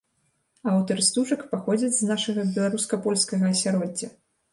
Аўтары 0.69 1.03
стужак 1.07 1.43
паходзяць 1.51 1.91
з 1.97 2.07
нашага 2.13 2.45
беларуска-польскага 2.55 3.45
асяроддзя. 3.53 4.11